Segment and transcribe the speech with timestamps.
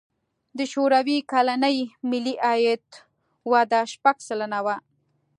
[0.57, 1.77] د شوروي کلني
[2.09, 2.85] ملي عاید
[3.51, 4.75] وده شپږ سلنه وه.